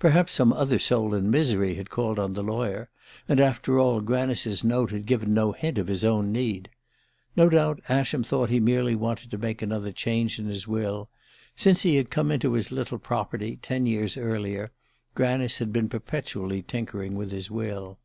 Perhaps 0.00 0.32
some 0.32 0.52
other 0.52 0.80
soul 0.80 1.14
in 1.14 1.30
misery 1.30 1.76
had 1.76 1.90
called 1.90 2.18
on 2.18 2.32
the 2.32 2.42
lawyer; 2.42 2.90
and, 3.28 3.38
after 3.38 3.78
all, 3.78 4.00
Granice's 4.00 4.64
note 4.64 4.90
had 4.90 5.06
given 5.06 5.32
no 5.32 5.52
hint 5.52 5.78
of 5.78 5.86
his 5.86 6.04
own 6.04 6.32
need! 6.32 6.70
No 7.36 7.48
doubt 7.48 7.80
Ascham 7.88 8.24
thought 8.24 8.50
he 8.50 8.58
merely 8.58 8.96
wanted 8.96 9.30
to 9.30 9.38
make 9.38 9.62
another 9.62 9.92
change 9.92 10.40
in 10.40 10.46
his 10.46 10.66
will. 10.66 11.08
Since 11.54 11.82
he 11.82 11.94
had 11.94 12.10
come 12.10 12.32
into 12.32 12.54
his 12.54 12.72
little 12.72 12.98
property, 12.98 13.60
ten 13.62 13.86
years 13.86 14.16
earlier, 14.16 14.72
Granice 15.14 15.58
had 15.60 15.72
been 15.72 15.88
perpetually 15.88 16.62
tinkering 16.62 17.14
with 17.14 17.30
his 17.30 17.48
will. 17.48 18.00